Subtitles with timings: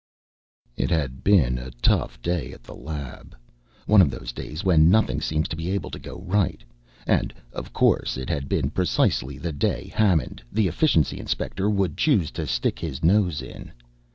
[0.77, 3.35] It had been a tough day at the lab,
[3.85, 6.63] one of those days when nothing seems able to go right.
[7.05, 12.31] And, of course, it had been precisely the day Hammond, the Efficiency inspector, would choose
[12.31, 13.71] to stick his nose in.